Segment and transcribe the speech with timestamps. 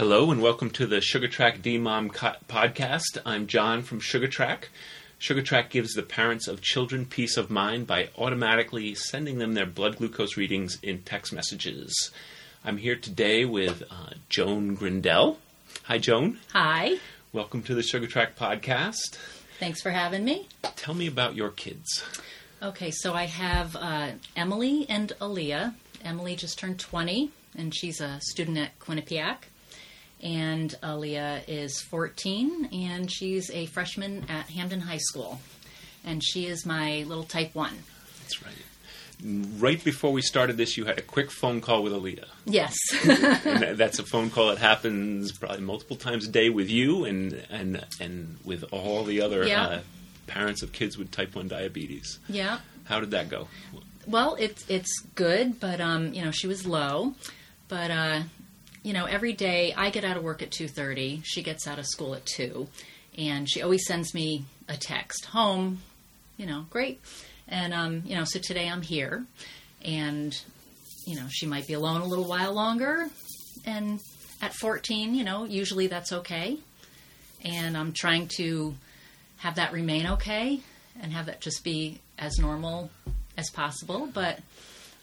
[0.00, 3.18] Hello and welcome to the Sugar Track D-Mom co- podcast.
[3.26, 4.70] I'm John from Sugar Track.
[5.18, 9.66] Sugar Track gives the parents of children peace of mind by automatically sending them their
[9.66, 12.12] blood glucose readings in text messages.
[12.64, 15.36] I'm here today with uh, Joan Grindell.
[15.82, 16.38] Hi, Joan.
[16.54, 16.96] Hi.
[17.34, 19.18] Welcome to the Sugar Track podcast.
[19.58, 20.48] Thanks for having me.
[20.76, 22.02] Tell me about your kids.
[22.62, 25.74] Okay, so I have uh, Emily and Aleah.
[26.02, 29.49] Emily just turned 20, and she's a student at Quinnipiac.
[30.22, 35.40] And Aleah is 14, and she's a freshman at Hamden High School.
[36.04, 37.72] And she is my little type 1.
[38.22, 38.54] That's right.
[39.58, 42.24] Right before we started this, you had a quick phone call with Aleah.
[42.46, 42.74] Yes.
[43.04, 47.44] that- that's a phone call that happens probably multiple times a day with you and
[47.50, 49.62] and and with all the other Yeah.
[49.66, 49.80] uh,
[50.26, 52.18] parents of kids with type one diabetes.
[52.28, 52.60] yeah.
[52.84, 53.46] How did that go?
[54.06, 57.14] Well, it's it's good, but um, you know, she was low.
[57.68, 58.22] But uh,
[58.82, 61.20] you know, every day I get out of work at two thirty.
[61.24, 62.68] She gets out of school at two,
[63.16, 65.82] and she always sends me a text home.
[66.36, 67.00] You know, great.
[67.48, 69.24] And um, you know, so today I'm here,
[69.84, 70.38] and
[71.06, 73.08] you know, she might be alone a little while longer.
[73.66, 74.00] And
[74.40, 76.58] at fourteen, you know, usually that's okay.
[77.42, 78.74] And I'm trying to
[79.38, 80.60] have that remain okay
[81.00, 82.90] and have that just be as normal
[83.36, 84.08] as possible.
[84.12, 84.38] But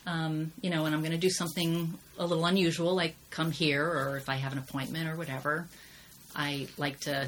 [0.08, 3.86] um, you know, when I'm going to do something a little unusual, like come here,
[3.86, 5.68] or if I have an appointment or whatever,
[6.34, 7.28] I like to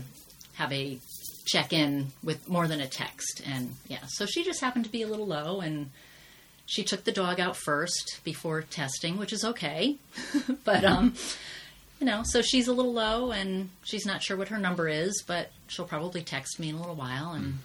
[0.54, 0.98] have a
[1.46, 3.42] check in with more than a text.
[3.46, 5.92] And yeah, so she just happened to be a little low, and
[6.66, 9.98] she took the dog out first before testing, which is okay.
[10.64, 11.16] but um,
[12.00, 15.22] you know, so she's a little low, and she's not sure what her number is,
[15.28, 17.56] but she'll probably text me in a little while, and.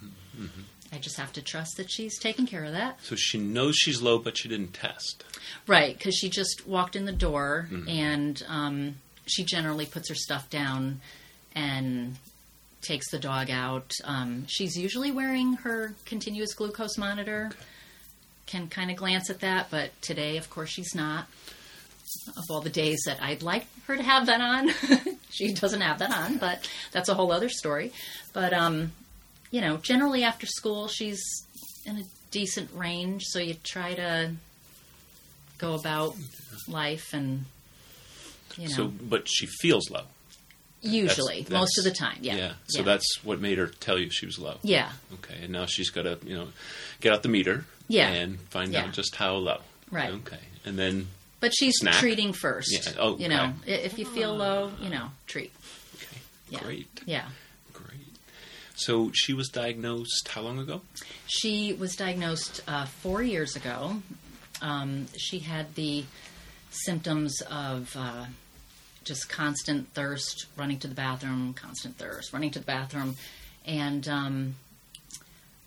[0.95, 3.03] I just have to trust that she's taking care of that.
[3.03, 5.25] So she knows she's low, but she didn't test.
[5.67, 10.49] Right, because she just walked in the door and um, she generally puts her stuff
[10.51, 11.01] down
[11.55, 12.17] and
[12.81, 13.93] takes the dog out.
[14.05, 17.51] Um, she's usually wearing her continuous glucose monitor.
[18.47, 21.27] Can kind of glance at that, but today, of course, she's not.
[22.29, 24.71] Of all the days that I'd like her to have that on,
[25.31, 27.93] she doesn't have that on, but that's a whole other story.
[28.33, 28.93] But, um,
[29.51, 31.23] you know, generally after school, she's
[31.87, 34.33] in a decent range, so you try to
[35.59, 36.17] go about
[36.69, 37.45] life and
[38.57, 40.03] you know So, but she feels low.
[40.83, 42.53] usually That's- most of the time yeah Yeah.
[42.67, 42.85] So yeah.
[42.85, 44.59] that's what made her tell you she was low.
[44.63, 45.39] yeah Okay.
[45.43, 46.49] And now she's got to you know
[47.01, 47.65] get out the meter.
[47.89, 48.09] Yeah.
[48.09, 48.85] And find Yeah.
[48.85, 49.61] out just how low.
[49.91, 50.11] Right.
[50.11, 50.41] Okay.
[50.65, 51.09] And then
[51.41, 51.95] but she's Snack?
[51.97, 53.75] treating first Yeah, oh, you know okay.
[53.85, 55.53] if you feel low you know treat
[55.97, 56.19] okay.
[56.51, 56.89] yeah Great.
[57.07, 57.29] yeah.
[58.75, 60.81] So she was diagnosed how long ago?
[61.27, 64.03] she was diagnosed uh, four years ago.
[64.61, 66.05] Um, she had the
[66.71, 68.27] symptoms of uh,
[69.05, 73.17] just constant thirst running to the bathroom constant thirst running to the bathroom.
[73.67, 74.55] And um,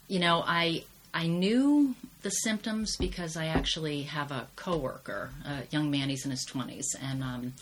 [0.07, 5.91] you know i i knew the symptoms because i actually have a coworker a young
[5.91, 7.53] man he's in his 20s and um,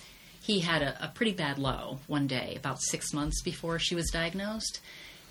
[0.42, 4.10] he had a, a pretty bad low one day about six months before she was
[4.12, 4.80] diagnosed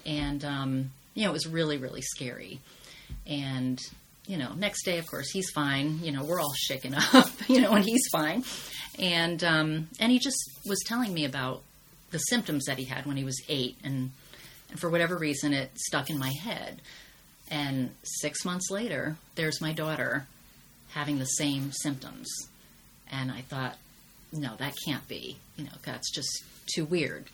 [0.07, 2.61] and um, you know it was really really scary.
[3.27, 3.81] And
[4.27, 6.01] you know next day of course he's fine.
[6.03, 8.45] You know we're all shaken up you know and he's fine.
[8.99, 11.63] And um, and he just was telling me about
[12.11, 13.77] the symptoms that he had when he was eight.
[13.83, 14.11] And
[14.71, 16.81] and for whatever reason it stuck in my head.
[17.51, 20.27] And six months later there's my daughter
[20.91, 22.29] having the same symptoms.
[23.11, 23.77] And i thought
[24.33, 25.37] no that can't be.
[25.57, 26.45] You know that's just
[26.75, 27.25] too weird.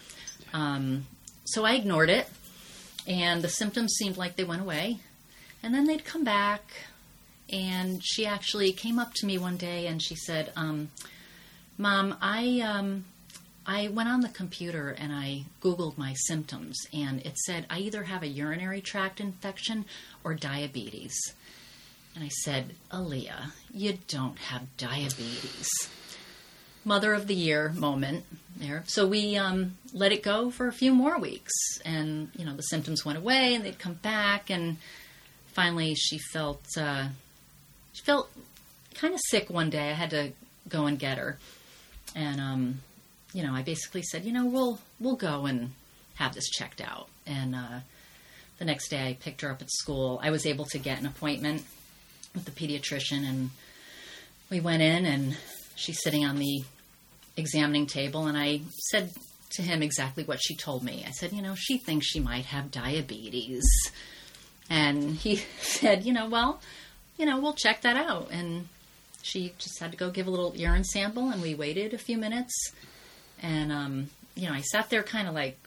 [0.52, 1.06] Um,
[1.44, 2.28] so i ignored it
[3.10, 5.00] and the symptoms seemed like they went away.
[5.62, 6.62] And then they'd come back
[7.52, 10.88] and she actually came up to me one day and she said um,
[11.76, 13.04] mom i um,
[13.66, 18.04] i went on the computer and i googled my symptoms and it said i either
[18.04, 19.84] have a urinary tract infection
[20.22, 21.16] or diabetes.
[22.14, 25.68] And i said aleah you don't have diabetes
[26.84, 28.24] mother of the year moment
[28.56, 28.84] there.
[28.86, 31.52] So we um, let it go for a few more weeks,
[31.84, 34.76] and you know the symptoms went away, and they'd come back, and
[35.52, 37.08] finally she felt uh,
[37.92, 38.30] she felt
[38.94, 39.90] kind of sick one day.
[39.90, 40.32] I had to
[40.68, 41.38] go and get her,
[42.14, 42.80] and um,
[43.32, 45.72] you know I basically said, you know, we'll we'll go and
[46.16, 47.80] have this checked out, and uh,
[48.58, 50.20] the next day I picked her up at school.
[50.22, 51.64] I was able to get an appointment
[52.34, 53.50] with the pediatrician, and
[54.50, 55.36] we went in, and
[55.80, 56.62] she's sitting on the
[57.36, 58.60] examining table, and I
[58.90, 59.10] said
[59.52, 61.04] to him exactly what she told me.
[61.06, 63.64] I said, you know, she thinks she might have diabetes.
[64.68, 66.60] And he said, you know, well,
[67.16, 68.28] you know, we'll check that out.
[68.30, 68.68] And
[69.22, 72.18] she just had to go give a little urine sample, and we waited a few
[72.18, 72.72] minutes.
[73.42, 75.58] And, um, you know, I sat there kind of like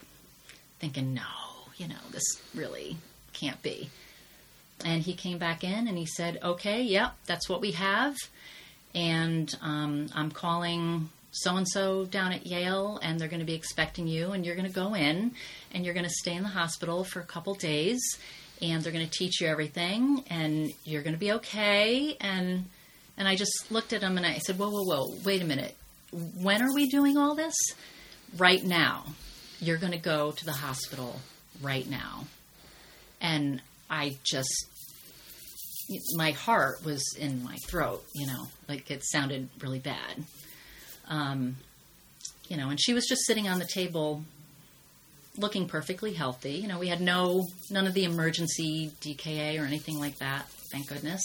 [0.80, 1.22] thinking, no,
[1.78, 2.24] you know, this
[2.54, 2.98] really
[3.34, 3.90] can't be.
[4.86, 8.16] And he came back in and he said, okay, yep, that's what we have.
[8.96, 13.56] And um, I'm calling so and so down at Yale, and they're going to be
[13.56, 15.32] expecting you, and you're going to go in,
[15.74, 18.02] and you're going to stay in the hospital for a couple days,
[18.62, 22.16] and they're going to teach you everything, and you're going to be okay.
[22.22, 22.66] And
[23.18, 25.76] and I just looked at him and I said, whoa, whoa, whoa, wait a minute.
[26.12, 27.56] When are we doing all this?
[28.38, 29.06] Right now.
[29.60, 31.20] You're going to go to the hospital
[31.62, 32.26] right now.
[33.22, 34.66] And I just
[36.16, 40.24] my heart was in my throat, you know, like it sounded really bad.
[41.08, 41.58] Um,
[42.48, 44.24] you know, and she was just sitting on the table
[45.38, 46.54] looking perfectly healthy.
[46.54, 50.88] You know, we had no, none of the emergency DKA or anything like that, thank
[50.88, 51.22] goodness.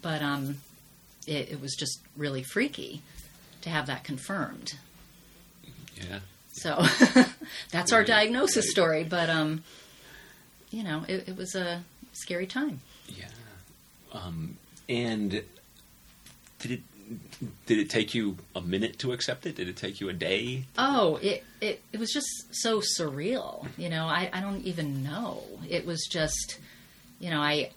[0.00, 0.58] But um,
[1.26, 3.02] it, it was just really freaky
[3.62, 4.74] to have that confirmed.
[5.96, 6.20] Yeah.
[6.52, 6.84] So
[7.70, 8.70] that's our diagnosis right.
[8.70, 9.04] story.
[9.04, 9.64] But, um,
[10.70, 11.82] you know, it, it was a
[12.12, 12.80] scary time.
[13.08, 13.28] Yeah.
[14.14, 14.56] Um,
[14.88, 15.42] and
[16.60, 16.80] did it
[17.66, 19.56] did it take you a minute to accept it?
[19.56, 20.64] Did it take you a day?
[20.78, 23.66] Oh, it, it, it was just so surreal.
[23.76, 25.42] You know, I, I don't even know.
[25.68, 26.58] It was just,
[27.20, 27.70] you know, I,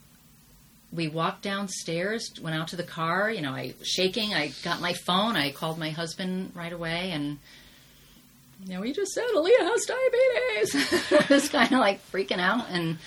[0.94, 4.80] we walked downstairs, went out to the car, you know, I was shaking, I got
[4.80, 7.38] my phone, I called my husband right away and,
[8.66, 11.12] you know, he just said, Aleah has diabetes.
[11.30, 12.98] I was kind of like freaking out and,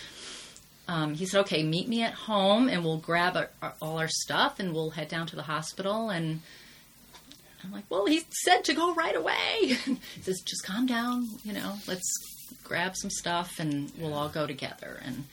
[0.90, 4.08] um, he said, okay, meet me at home and we'll grab our, our, all our
[4.08, 6.40] stuff and we'll head down to the hospital and,
[7.62, 9.58] I'm like, well, he said to go right away.
[9.62, 12.10] he says, just calm down, you know, let's
[12.64, 15.00] grab some stuff and we'll all go together.
[15.04, 15.24] And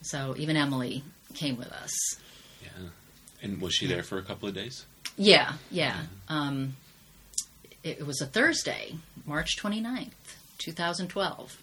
[0.00, 1.02] so even Emily
[1.34, 1.92] came with us.
[2.62, 2.88] Yeah.
[3.42, 4.86] And was she there for a couple of days?
[5.18, 6.02] Yeah, yeah.
[6.28, 6.76] Um,
[7.82, 8.94] it, it was a Thursday,
[9.26, 10.12] March 29th,
[10.58, 11.62] 2012.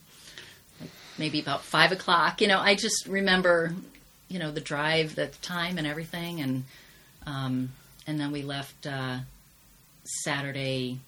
[1.17, 2.41] Maybe about five o'clock.
[2.41, 3.73] You know, I just remember,
[4.29, 6.63] you know, the drive, the time, and everything, and
[7.25, 7.69] um,
[8.07, 9.19] and then we left uh,
[10.03, 10.99] Saturday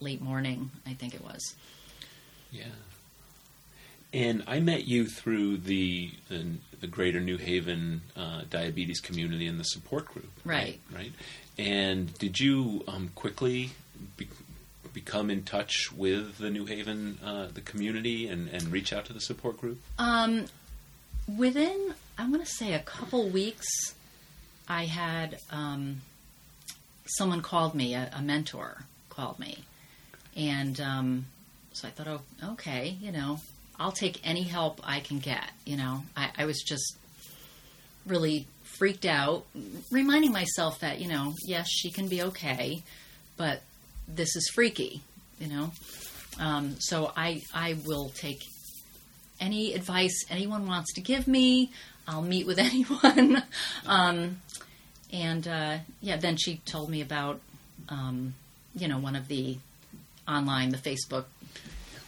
[0.00, 0.70] late morning.
[0.86, 1.54] I think it was.
[2.50, 2.64] Yeah.
[4.12, 6.46] And I met you through the the,
[6.80, 10.30] the Greater New Haven uh, diabetes community and the support group.
[10.44, 10.80] Right.
[10.92, 11.12] Right.
[11.58, 13.70] And did you um, quickly
[14.16, 14.28] be,
[14.92, 19.12] become in touch with the New Haven uh, the community and, and reach out to
[19.12, 19.78] the support group?
[19.98, 20.46] Um,
[21.36, 23.68] within, I'm going to say a couple weeks,
[24.68, 26.02] I had um,
[27.06, 29.64] someone called me, a, a mentor called me.
[30.36, 31.26] And um,
[31.72, 33.38] so I thought, oh, okay, you know,
[33.78, 35.50] I'll take any help I can get.
[35.64, 36.96] You know, I, I was just
[38.06, 39.44] really freaked out,
[39.90, 42.82] reminding myself that, you know, yes, she can be okay,
[43.36, 43.62] but
[44.14, 45.02] this is freaky,
[45.38, 45.72] you know.
[46.38, 48.42] Um, so I, I will take
[49.40, 51.70] any advice anyone wants to give me.
[52.06, 53.42] I'll meet with anyone.
[53.86, 54.40] um,
[55.12, 57.40] and uh, yeah, then she told me about,
[57.88, 58.34] um,
[58.74, 59.58] you know, one of the
[60.28, 61.24] online, the Facebook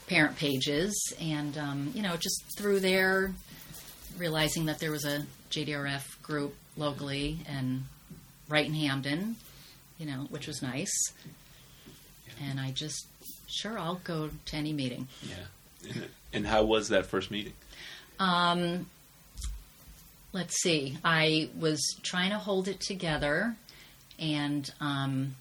[0.07, 3.33] parent pages, and um, you know, just through there,
[4.17, 7.85] realizing that there was a JDRF group locally and
[8.49, 9.37] right in Hamden,
[9.99, 10.93] you know, which was nice.
[12.41, 13.07] And I just,
[13.47, 15.09] sure, I'll go to any meeting.
[15.23, 16.03] Yeah.
[16.33, 17.55] And, how was that first meeting?
[18.19, 18.87] Um,
[20.33, 20.97] let's see.
[21.05, 23.57] I was trying to hold it together,
[24.19, 25.35] and um,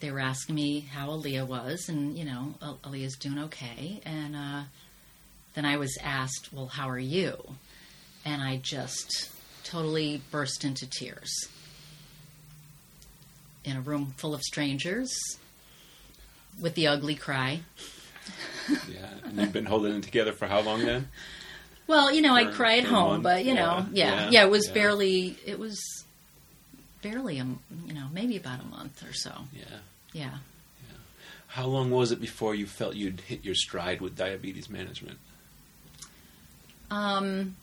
[0.00, 4.00] they were asking me how Aleah was, and you know, Al- Aleah's doing okay.
[4.04, 4.62] And uh,
[5.54, 7.36] then I was asked, "Well, how are you?"
[8.24, 9.30] And I just
[9.62, 11.30] totally burst into tears
[13.64, 15.12] in a room full of strangers
[16.60, 17.60] with the ugly cry.
[18.68, 19.06] Yeah.
[19.24, 21.08] And you've been holding it together for how long then?
[21.86, 23.22] Well, you know, I cry at home, month?
[23.22, 24.74] but you Yeah, know, yeah, yeah, yeah, it was yeah.
[24.74, 25.80] barely, it was
[27.02, 27.44] barely a,
[27.86, 29.32] you know, maybe about a month or so.
[29.52, 29.64] Yeah.
[30.12, 30.30] Yeah.
[31.48, 35.18] How long was it before you felt you'd hit your stride with diabetes management?
[36.90, 37.56] Um.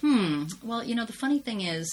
[0.00, 0.44] Hmm.
[0.62, 1.88] Well, you know, the funny thing is,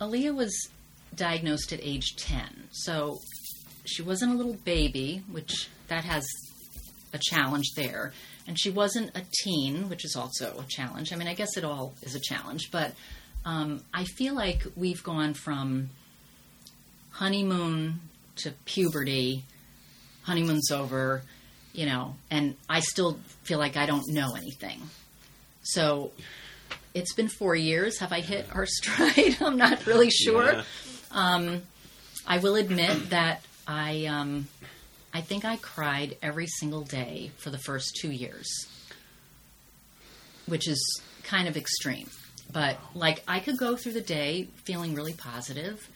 [0.00, 0.68] Aleah was
[1.14, 3.18] diagnosed at age ten, so
[3.84, 6.26] she wasn't a little baby, which that has
[7.12, 8.12] a challenge there,
[8.46, 11.12] and she wasn't a teen, which is also a challenge.
[11.12, 12.92] I mean, I guess it all is a challenge, but
[13.44, 15.90] um, I feel like we've gone from
[17.10, 18.00] honeymoon
[18.36, 19.44] to puberty.
[20.22, 21.22] Honeymoon's over,
[21.72, 24.80] you know, and I still feel like I don't know anything.
[25.62, 26.12] So
[26.94, 27.98] it's been four years.
[27.98, 29.38] Have I hit our stride?
[29.40, 30.62] I'm not really sure.
[31.12, 31.58] Yeah.
[32.26, 34.48] I will admit that I um,
[35.14, 38.66] I think I cried every single day for the first two years,
[40.46, 42.10] which is kind of extreme.
[42.52, 45.88] But like I could go through the day feeling really positive,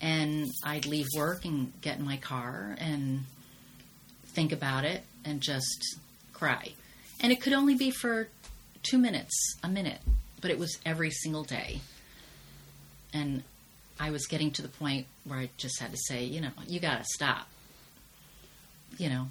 [0.00, 3.24] and I'd leave work and get in my car and
[4.26, 5.98] think about it and just
[6.32, 6.74] cry.
[7.18, 8.28] And it could only be for
[8.84, 9.98] two minutes, a minute,
[10.40, 11.80] but it was every single day.
[13.12, 13.42] And
[14.00, 16.80] I was getting to the point where I just had to say, you know, you
[16.80, 17.46] got to stop.
[18.98, 19.28] You know,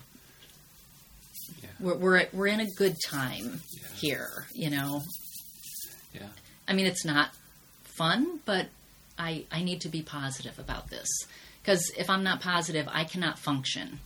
[1.62, 1.70] Yeah.
[1.80, 3.88] we're we're we're in a good time Yeah.
[4.00, 4.48] here.
[4.54, 5.02] You know,
[6.14, 6.30] Yeah.
[6.68, 7.32] I mean, it's not
[7.84, 8.70] fun, but
[9.18, 11.08] I I need to be positive about this
[11.62, 14.00] because if I'm not positive, I cannot function,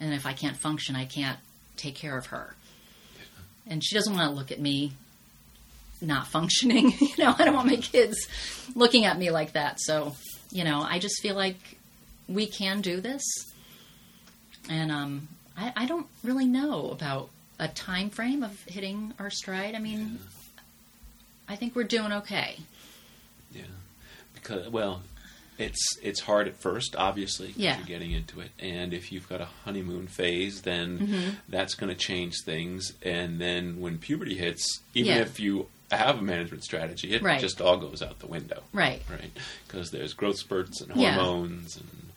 [0.00, 1.38] and if I can't function, I can't
[1.76, 2.56] take care of her.
[3.66, 4.92] And she doesn't want to look at me
[6.06, 6.92] not functioning.
[7.00, 8.16] you know, I don't want my kids
[8.74, 9.80] looking at me like that.
[9.80, 10.14] So,
[10.50, 11.56] you know, I just feel like
[12.28, 13.22] we can do this,
[14.68, 19.74] and um, I, I don't really know about a time frame of hitting our stride.
[19.74, 20.18] I mean.
[21.46, 22.56] I think we're doing okay.
[23.54, 23.64] Yeah,
[24.34, 25.02] because well,
[25.58, 27.76] it's it's hard at first, obviously, Yeah.
[27.76, 31.30] you're getting into it, and if you've got a honeymoon phase, then Mm-hmm.
[31.50, 35.20] that's going to change things, and then when puberty hits, even Yeah.
[35.20, 37.40] if you have a management strategy, it Right.
[37.40, 39.02] just all goes out the window, Right.
[39.10, 39.30] right?
[39.66, 41.14] Because there's growth spurts and Yeah.
[41.14, 42.12] hormones, and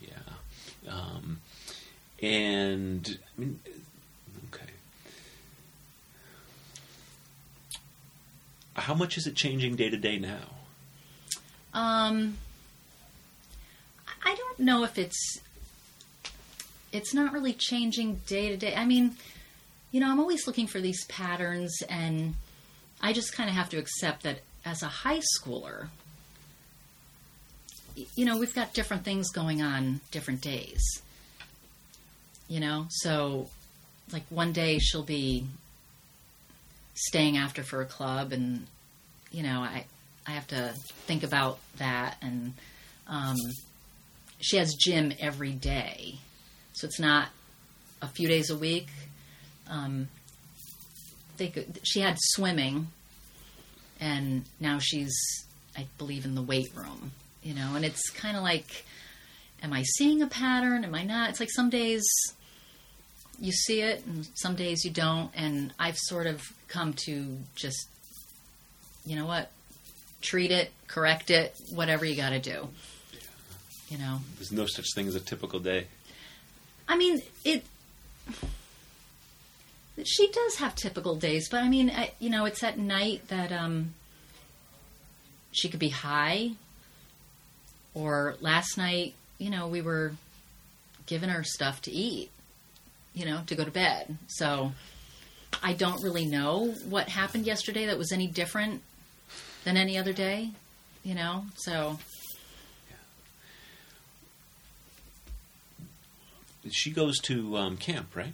[0.00, 1.40] yeah, um,
[2.22, 3.60] and I mean,
[4.52, 4.70] okay.
[8.76, 10.48] How much is it changing day to day now?
[11.72, 12.38] Um,
[14.24, 15.38] I don't know if it's
[16.92, 18.74] it's not really changing day to day.
[18.76, 19.16] I mean,
[19.90, 22.34] you know, I'm always looking for these patterns, and
[23.04, 25.88] I just kind of have to accept that as a high schooler,
[28.16, 30.82] you know, we've got different things going on different days.
[32.48, 33.50] You know, so
[34.10, 35.46] like one day she'll be
[36.94, 38.66] staying after for a club, and
[39.30, 39.84] you know, I
[40.26, 40.72] I have to
[41.06, 42.54] think about that, and
[43.06, 43.36] um,
[44.40, 46.20] she has gym every day,
[46.72, 47.28] so it's not
[48.00, 48.88] a few days a week.
[49.68, 50.08] Um,
[51.36, 52.88] they could, she had swimming,
[54.00, 55.14] and now she's,
[55.76, 57.12] I believe, in the weight room.
[57.42, 58.84] You know, and it's kind of like,
[59.62, 60.84] am I seeing a pattern?
[60.84, 61.30] Am I not?
[61.30, 62.04] It's like some days
[63.38, 65.30] you see it, and some days you don't.
[65.34, 67.88] And I've sort of come to just,
[69.04, 69.50] you know what,
[70.22, 72.68] treat it, correct it, whatever you got to do.
[73.90, 75.86] You know, There's no such thing as a typical day.
[76.88, 77.64] I mean, it.
[80.04, 83.52] She does have typical days, but I mean, I, you know, it's at night that
[83.52, 83.94] um,
[85.52, 86.52] she could be high.
[87.94, 90.12] Or last night, you know, we were
[91.06, 92.30] giving her stuff to eat,
[93.14, 94.18] you know, to go to bed.
[94.26, 94.72] So
[95.62, 98.82] I don't really know what happened yesterday that was any different
[99.64, 100.50] than any other day,
[101.02, 101.44] you know.
[101.56, 101.98] So
[106.70, 108.32] She goes to um, camp, right?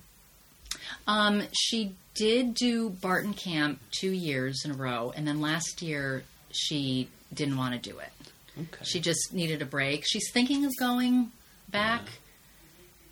[1.07, 6.25] Um, she did do Barton Camp two years in a row, and then last year
[6.53, 8.11] she didn't want to do it.
[8.59, 8.85] Okay.
[8.85, 10.05] She just needed a break.
[10.07, 11.31] She's thinking of going
[11.69, 12.03] back.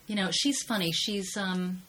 [0.07, 0.91] You know, she's funny.
[0.91, 1.81] She's um,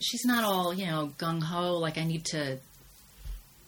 [0.00, 1.76] she's not all you know gung ho.
[1.78, 2.58] Like I need to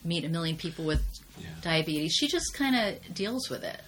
[0.05, 1.03] meet a million people with
[1.39, 1.47] Yeah.
[1.63, 2.13] diabetes.
[2.13, 3.81] She just kind of deals with it.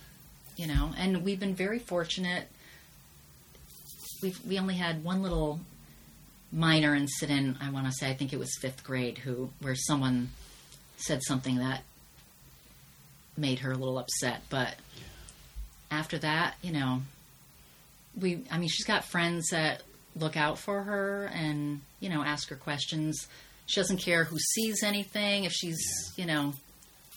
[0.57, 2.47] You know, and we've been very fortunate.
[4.23, 5.61] We we only had one little
[6.55, 7.59] minor incident.
[7.61, 10.31] I want to say I think it was fifth grade, who where someone
[10.97, 11.83] said something that
[13.37, 14.43] made her a little upset.
[14.49, 14.77] But
[15.91, 17.03] after that, you know,
[18.19, 19.83] we I mean, she's got friends that
[20.17, 23.27] look out for her and you know ask her questions.
[23.67, 25.45] She doesn't care who sees anything.
[25.45, 26.55] If she's you know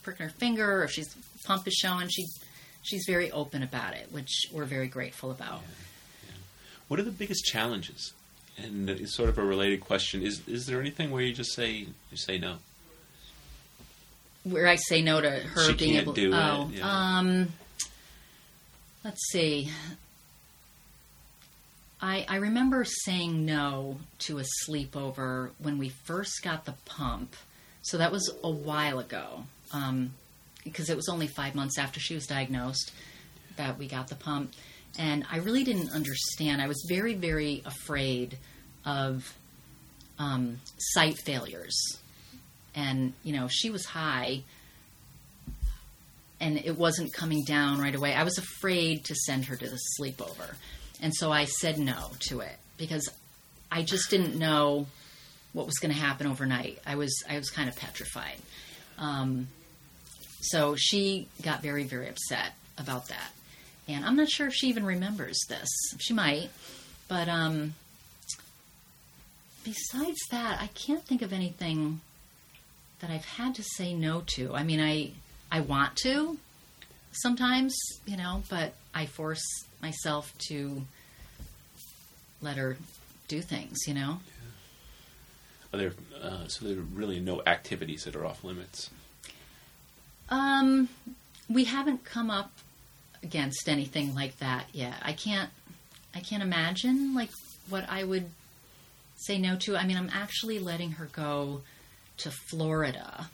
[0.01, 1.15] pricking her finger or if she's
[1.45, 2.25] pump is showing, she
[2.81, 5.61] she's very open about it, which we're very grateful about.
[6.87, 8.13] What are the biggest challenges?
[8.57, 10.23] And it's sort of a related question.
[10.23, 11.69] Is is there anything where you just say
[12.11, 12.55] you say no?
[14.43, 16.13] where I say no to her She being able.
[16.13, 17.17] do it, oh, yeah.
[17.17, 17.49] um,
[19.03, 19.69] let's see.
[22.01, 27.35] I I remember saying no to a sleepover when we first got the pump,
[27.81, 29.43] so that was a while ago.
[29.73, 30.13] Um,
[30.63, 32.91] because it was only five months after she was diagnosed
[33.55, 34.53] that we got the pump,
[34.97, 36.61] and I really didn't understand.
[36.61, 38.37] I was very very afraid
[38.85, 39.33] of
[40.19, 41.97] um, site failures
[42.77, 44.43] and you know she was high
[46.39, 48.13] and it wasn't coming down right away.
[48.13, 50.55] I was afraid to send her to the sleepover,
[51.01, 53.09] and so I said no to it because
[53.71, 54.85] I just didn't know
[55.53, 56.79] what was going to happen overnight.
[56.85, 58.37] I was I was kind of petrified.
[58.99, 59.47] Um,
[60.41, 63.31] so she got very very upset about that,
[63.87, 65.69] and I'm not sure if she even remembers this.
[65.99, 66.49] She might,
[67.07, 67.75] but um,
[69.63, 72.01] besides that, I can't think of anything
[72.99, 74.53] that I've had to say no to.
[74.55, 75.11] I mean, I
[75.51, 76.37] I want to
[77.11, 77.75] sometimes,
[78.05, 79.43] you know, but I force
[79.81, 80.83] myself to
[82.41, 82.77] let her
[83.27, 84.19] do things, you know.
[85.73, 88.89] Are there uh, so there are really no activities that are off limits?
[90.29, 90.89] Um,
[91.49, 92.51] we haven't come up
[93.23, 94.95] against anything like that yet.
[95.01, 95.49] I can't
[96.15, 97.29] I can't imagine like
[97.69, 98.29] what I would
[99.15, 99.75] say no to.
[99.75, 101.61] I mean, I'm actually letting her go
[102.17, 103.29] to Florida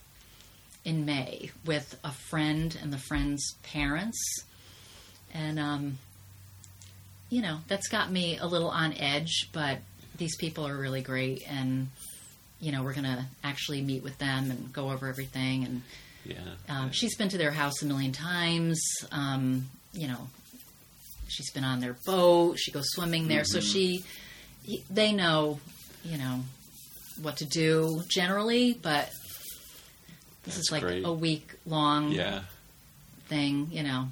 [0.85, 4.19] in May with a friend and the friend's parents.
[5.33, 5.97] And, um,
[7.29, 9.79] you know, that's got me a little on edge, but
[10.17, 11.43] these people are really great.
[11.49, 11.89] And,
[12.59, 15.63] you know, we're going to actually meet with them and go over everything.
[15.63, 15.81] And
[16.25, 16.37] Yeah.
[16.69, 18.81] um, she's been to their house a million times.
[19.11, 20.27] Um, you know,
[21.27, 22.57] she's been on their boat.
[22.59, 23.43] She goes swimming there.
[23.43, 24.03] So she,
[24.63, 25.59] he- they know,
[26.03, 26.41] you know,
[27.21, 28.73] what to do generally.
[28.73, 29.09] But
[30.43, 31.05] this That's is like great.
[31.05, 32.41] a week long yeah.
[33.27, 33.69] thing.
[33.71, 34.07] You know.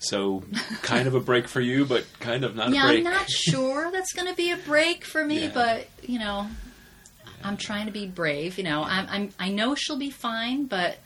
[0.00, 0.42] So
[0.82, 2.98] kind of a break for you, but kind of not yeah, a break.
[2.98, 5.50] I'm not sure that's going to be a break for me, Yeah.
[5.54, 6.46] but you know,
[7.42, 8.58] I'm trying to be brave.
[8.58, 10.98] You know, I'm, I'm I know she'll be fine, but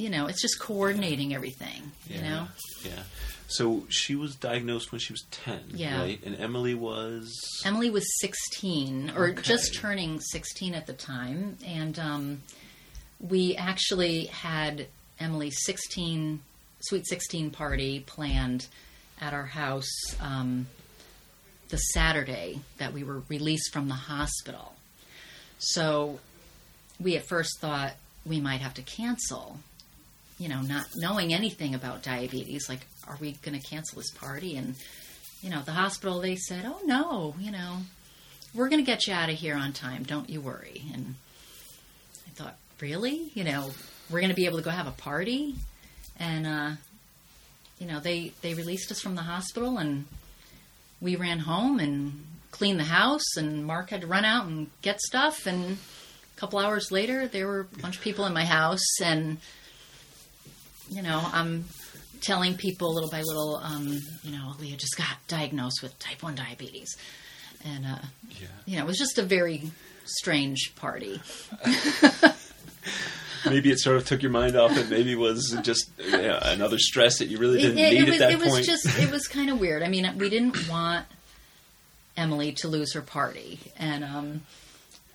[0.00, 1.92] you know, it's just coordinating everything.
[2.08, 2.48] You know,
[2.82, 3.02] Yeah.
[3.48, 6.00] So she was diagnosed when she was ten, Yeah.
[6.00, 6.22] right?
[6.24, 9.42] And Emily was Emily was 16 or Okay.
[9.42, 12.42] just turning 16 at the time, and um,
[13.18, 14.86] we actually had
[15.18, 16.40] Emily's 16
[16.82, 18.66] sweet 16 party planned
[19.20, 19.90] at our house
[20.20, 20.66] um,
[21.68, 24.74] the Saturday that we were released from the hospital.
[25.58, 26.20] So
[26.98, 27.92] we at first thought
[28.24, 29.58] we might have to cancel.
[30.40, 34.56] You know, not knowing anything about diabetes, like, are we going to cancel this party?
[34.56, 34.74] And
[35.42, 37.78] you know, the hospital, they said, "Oh no, you know,
[38.54, 40.02] we're going to get you out of here on time.
[40.02, 41.14] Don't you worry." And
[42.26, 43.30] I thought, really?
[43.34, 43.70] You know,
[44.08, 45.56] we're going to be able to go have a party?
[46.18, 46.70] And uh,
[47.78, 50.06] you know, they they released us from the hospital, and
[51.02, 53.36] we ran home and cleaned the house.
[53.36, 55.46] And Mark had to run out and get stuff.
[55.46, 55.78] And
[56.36, 59.38] a couple hours later, there were a bunch of people in my house, and
[60.90, 61.64] you know, I'm
[62.20, 66.34] telling people little by little, um, you know, Leah just got diagnosed with type 1
[66.34, 66.96] diabetes.
[67.64, 67.98] And, uh,
[68.40, 68.48] yeah.
[68.66, 69.70] you know, it was just a very
[70.04, 71.20] strange party.
[73.46, 74.90] Maybe it sort of took your mind off it.
[74.90, 78.20] Maybe it was just yeah, another stress that you really didn't it- need it was,
[78.20, 79.82] at that it was just, it was kind of weird.
[79.82, 81.06] I mean, we didn't want
[82.16, 83.60] Emily to lose her party.
[83.78, 84.42] And, um,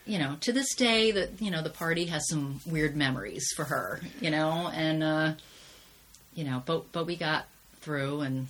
[0.06, 3.66] you know, to this day, that you know, the party has some weird memories for
[3.66, 4.00] her.
[4.22, 5.34] You know, and uh,
[6.36, 7.48] you know, but but we got
[7.82, 8.48] through, and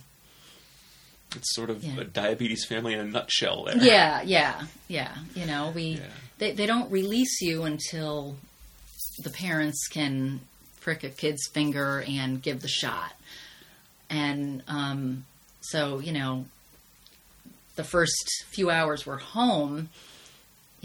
[1.34, 2.00] it's sort of Yeah.
[2.00, 3.64] a diabetes family in a nutshell.
[3.64, 3.76] There.
[3.78, 5.16] Yeah, yeah, yeah.
[5.34, 6.06] You know, we Yeah.
[6.38, 8.36] they they don't release you until
[9.18, 10.40] the parents can
[10.80, 13.12] prick a kid's finger and give the shot.
[14.08, 15.24] And um,
[15.60, 16.44] so, you know,
[17.74, 19.88] the first few hours we're home,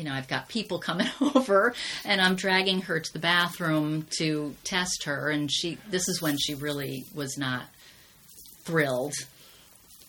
[0.01, 4.55] you know, I've got people coming over and I'm dragging her to the bathroom to
[4.63, 7.65] test her and she this is when she really was not
[8.63, 9.13] thrilled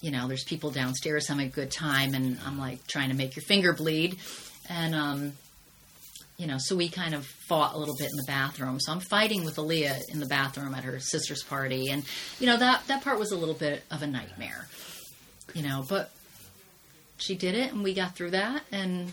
[0.01, 3.37] you know, there's people downstairs having a good time, and I'm like trying to make
[3.37, 4.19] your finger bleed.
[4.69, 5.33] And, um,
[6.37, 8.81] you know, so we kind of fought a little bit in the bathroom.
[8.81, 11.89] So I'm fighting with Aleah in the bathroom at her sister's party.
[11.91, 12.03] And,
[12.41, 14.67] you know, that, that part was a little bit of a nightmare,
[15.55, 16.11] you know, but
[17.17, 18.65] she did it, and we got through that.
[18.73, 19.13] And,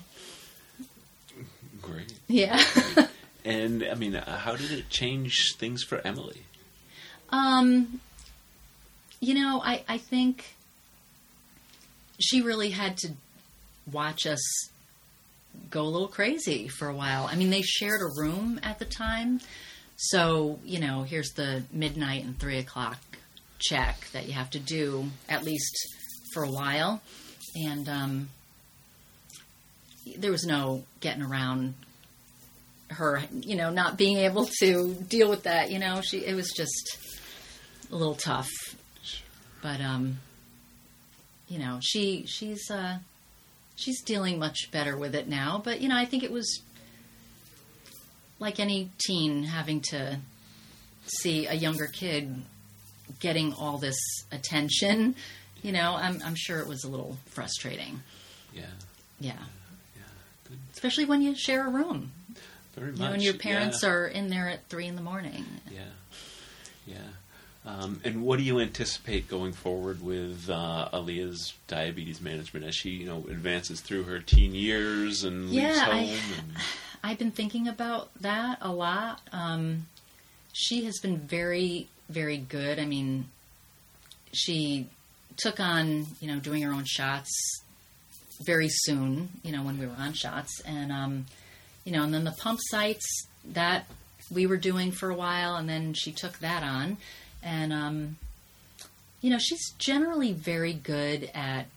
[1.92, 2.14] Great.
[2.28, 2.64] yeah.
[3.46, 6.44] And I mean, uh, how did it change things for Emily?
[7.30, 8.02] Um,
[9.20, 10.56] you know, I, I think
[12.20, 13.14] she really had to
[13.92, 14.42] watch us
[15.70, 17.26] go a little crazy for a while.
[17.26, 19.40] I mean, they shared a room at the time.
[19.96, 23.00] So, you know, here's the midnight and three o'clock
[23.60, 25.76] check that you have to do at least
[26.34, 27.02] for a while.
[27.56, 28.30] And um,
[30.20, 31.74] there was no getting around
[32.90, 35.72] her, you know, not being able to deal with that.
[35.72, 36.98] You know, she it was just
[37.92, 38.50] a little tough.
[39.62, 40.20] But um,
[41.48, 43.00] you know, she she's uh,
[43.76, 45.62] she's dealing much better with it now.
[45.64, 46.62] But you know, I think it was
[48.40, 50.20] like any teen having to
[51.06, 52.44] see a younger kid
[53.20, 53.98] getting all this
[54.32, 55.16] attention.
[55.62, 58.02] You know, I'm I'm sure it was a little frustrating.
[58.54, 58.64] Yeah.
[59.20, 59.40] Yeah.
[60.74, 62.12] Especially when you share a room.
[62.76, 63.00] Very much.
[63.00, 63.90] You know, and your parents yeah.
[63.90, 65.46] are in there at three in the morning.
[65.72, 65.82] Yeah.
[66.86, 66.98] Yeah.
[67.66, 72.90] Um, and what do you anticipate going forward with uh, Aleah's diabetes management as she,
[72.92, 75.96] you know, advances through her teen years and leaves home?
[75.96, 76.58] I- and,
[77.04, 79.22] I've been thinking about that a lot.
[79.32, 79.88] Um,
[80.52, 82.78] she has been very, very good.
[82.78, 83.30] I mean,
[84.34, 84.88] she
[85.38, 87.32] took on, you know, doing her own shots
[88.42, 90.62] very soon, you know, when we were on shots.
[90.66, 91.26] And, um,
[91.84, 93.86] you know, and then the pump sites that
[94.32, 96.98] we were doing for a while, and then she took that on.
[97.42, 98.18] And, um,
[99.22, 101.68] you know, she's generally very good at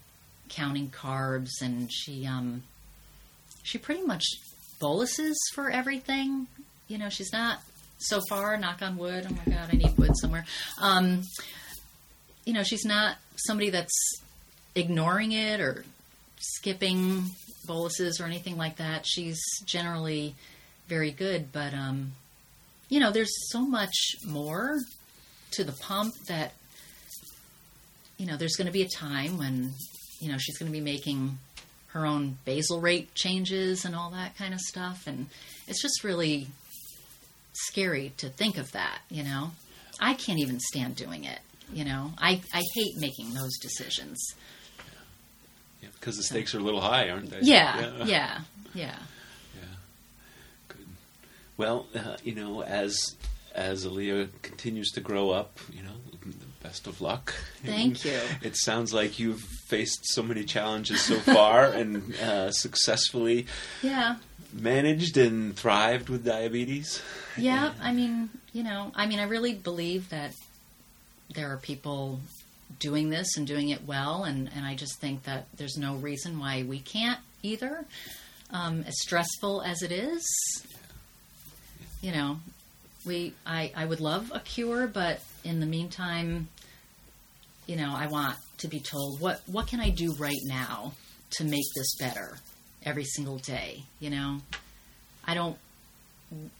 [0.48, 2.62] counting carbs, and she, um,
[3.62, 4.24] she pretty much
[4.80, 6.46] boluses for everything.
[6.88, 7.60] You know, she's not
[7.98, 9.26] so far, knock on wood.
[9.28, 10.44] Oh my God, I need wood somewhere.
[10.78, 11.22] Um,
[12.44, 14.20] you know, she's not somebody that's
[14.74, 15.84] ignoring it or
[16.42, 17.24] skipping
[17.66, 19.06] boluses or anything like that.
[19.06, 20.34] She's generally
[20.88, 22.12] very good, but, um,
[22.88, 23.94] you know, there's so much
[24.26, 24.78] more
[25.52, 26.52] to the pump that,
[28.18, 29.72] you know, there's going to be a time when,
[30.20, 31.38] you know, she's going to be making
[31.88, 35.06] her own basal rate changes and all that kind of stuff.
[35.06, 35.26] And
[35.68, 36.48] it's just really
[37.52, 39.52] scary to think of that, you know.
[40.00, 41.38] I can't even stand doing it,
[41.72, 42.12] you know.
[42.18, 44.18] I, I hate making those decisions.
[45.82, 47.40] Yeah, because the stakes are a little high, aren't they?
[47.42, 48.40] Yeah, yeah,
[48.74, 48.96] yeah.
[49.54, 49.60] Yeah.
[50.68, 50.86] Good.
[51.56, 53.16] Well, uh, you know, as
[53.54, 55.90] as Aleah continues to grow up, you know,
[56.62, 57.34] best of luck.
[57.64, 58.18] Thank you.
[58.42, 63.46] It sounds like you've faced so many challenges so far and uh, successfully
[63.82, 64.16] Yeah.
[64.54, 67.02] managed and thrived with diabetes.
[67.36, 70.32] Yeah, I mean, you know, I mean, I really believe that
[71.34, 72.20] there are people
[72.78, 76.38] doing this and doing it well, and, and I just think that there's no reason
[76.38, 77.84] why we can't either.
[78.50, 80.22] Um, as stressful as it is,
[82.02, 82.38] you know,
[83.06, 86.48] we I, I would love a cure, but in the meantime,
[87.66, 90.92] you know, I want to be told what what can I do right now
[91.38, 92.38] to make this better
[92.84, 93.84] every single day.
[94.00, 94.38] You know,
[95.24, 95.56] I don't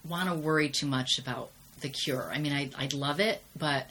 [0.09, 2.31] want to worry too much about the cure.
[2.33, 3.87] I mean, I, I'd love it, but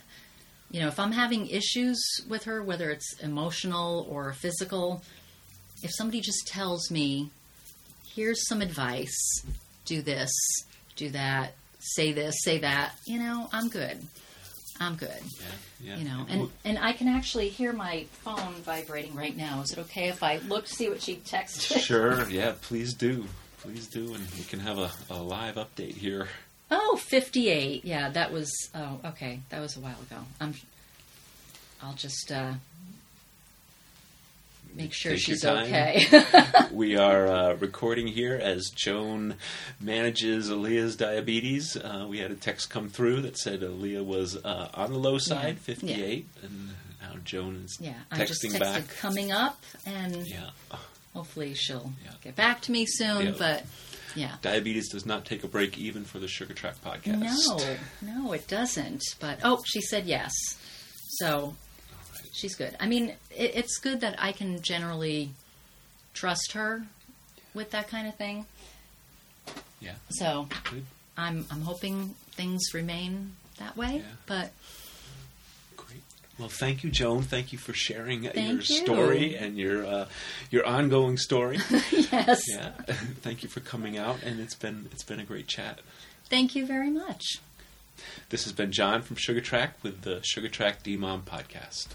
[0.72, 5.04] you know, if I'm having issues with her, whether it's emotional or physical,
[5.84, 7.30] if somebody just tells me,
[8.16, 9.44] here's some advice,
[9.86, 10.32] do this,
[10.96, 13.98] do that, say this, say that, you know, I'm good.
[14.80, 15.10] I'm good.
[15.40, 15.46] Yeah,
[15.92, 15.98] yeah.
[15.98, 19.62] You know, and, and I can actually hear my phone vibrating right now.
[19.62, 21.80] Is it okay if I look to see what she texted?
[21.82, 23.26] sure, yeah, please do.
[23.60, 26.30] Please do, and we can have a, a live update here.
[26.72, 27.84] Oh, 58.
[27.84, 28.50] Yeah, that was.
[28.74, 29.42] Oh, okay.
[29.50, 30.22] That was a while ago.
[30.40, 30.54] I'm.
[31.84, 32.54] I'll just uh,
[34.76, 36.06] make sure Take she's okay.
[36.72, 39.36] We are uh, recording here as Joan
[39.80, 41.76] manages Aleah's diabetes.
[41.76, 45.18] Uh, we had a text come through that said Aleah was uh, on the low
[45.18, 45.76] side, Yeah.
[45.76, 46.70] 58, and
[47.02, 48.88] now Joan is yeah, texting back.
[49.00, 50.52] coming up, and Yeah,
[51.14, 52.12] hopefully she'll Yeah.
[52.24, 53.26] get back to me soon.
[53.26, 53.34] Yeah.
[53.38, 53.66] But
[54.16, 57.78] yeah, diabetes does not take a break even for the Sugar Track podcast.
[58.02, 59.02] no, no, it doesn't.
[59.20, 60.32] But oh, she said yes,
[61.20, 61.56] so
[62.14, 62.30] right.
[62.34, 62.76] she's good.
[62.80, 65.32] I mean, it, it's good that I can generally
[66.14, 66.84] trust her
[67.54, 68.46] with that kind of thing.
[69.80, 70.86] Yeah, So good,
[71.18, 73.98] I'm I'm hoping things remain that way.
[73.98, 74.04] Yeah.
[74.26, 74.52] But.
[76.42, 77.22] Well, thank you, Joan.
[77.22, 78.62] Thank you for sharing your you.
[78.62, 80.08] story and your uh,
[80.50, 81.60] your ongoing story.
[81.92, 82.72] yes, yeah,
[83.22, 85.82] thank you for coming out, and it's been it's been a great chat.
[86.32, 87.38] thank you very much.
[88.30, 91.90] This has been John from Sugar Track with the Sugar Track D Mom podcast.